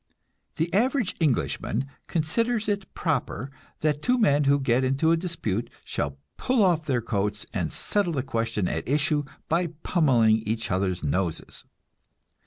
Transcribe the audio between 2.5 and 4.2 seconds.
it proper that two